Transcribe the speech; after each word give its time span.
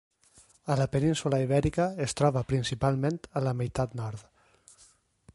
A 0.75 0.75
la 0.79 0.85
península 0.93 1.39
Ibèrica 1.43 1.85
es 2.05 2.17
troba 2.21 2.43
principalment 2.53 3.19
a 3.41 3.43
la 3.49 3.53
meitat 3.61 3.93
nord. 4.03 4.83